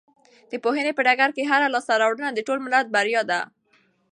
[0.51, 3.41] د پوهنې په ډګر کې هره لاسته راوړنه د ټول ملت بریا ده.